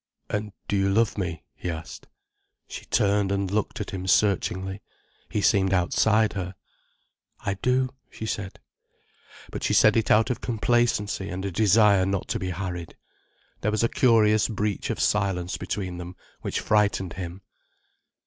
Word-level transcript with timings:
"And 0.31 0.51
do 0.67 0.75
you 0.75 0.89
love 0.89 1.15
me?" 1.15 1.43
he 1.53 1.69
asked. 1.69 2.07
She 2.67 2.85
turned 2.85 3.31
and 3.31 3.51
looked 3.51 3.79
at 3.79 3.91
him 3.91 4.07
searchingly. 4.07 4.81
He 5.29 5.41
seemed 5.41 5.73
outside 5.75 6.33
her. 6.33 6.55
"I 7.41 7.53
do," 7.61 7.89
she 8.09 8.25
said. 8.25 8.59
But 9.51 9.61
she 9.61 9.75
said 9.75 9.95
it 9.95 10.09
out 10.09 10.31
of 10.31 10.41
complacency 10.41 11.29
and 11.29 11.45
a 11.45 11.51
desire 11.51 12.07
not 12.07 12.27
to 12.29 12.39
be 12.39 12.49
harried. 12.49 12.97
There 13.59 13.69
was 13.69 13.83
a 13.83 13.89
curious 13.89 14.47
breach 14.47 14.89
of 14.89 14.99
silence 14.99 15.57
between 15.57 15.97
them, 15.99 16.15
which 16.41 16.61
frightened 16.61 17.13
him. 17.13 17.43